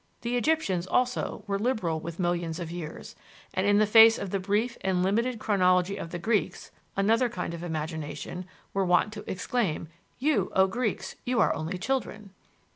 [0.21, 3.15] The Egyptians, also, were liberal with millions of years,
[3.53, 7.53] and in the face of the brief and limited chronology of the Greeks (another kind
[7.53, 12.31] of imagination) were wont to exclaim, "You, O Greeks, you are only children!"